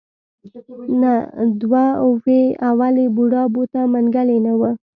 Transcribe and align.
نه 1.01 1.13
دوه 1.61 1.83
وې 2.23 2.41
اولې 2.69 3.05
بوډا 3.15 3.43
بوته 3.53 3.81
منګلی 3.93 4.37
نه 4.45 4.53
و. 4.59 4.61